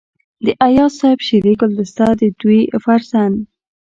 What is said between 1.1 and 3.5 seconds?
شعري ګلدسته دَ دوي فرزند